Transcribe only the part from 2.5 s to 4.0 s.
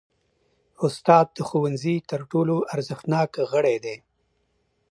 ارزښتناک غړی دی.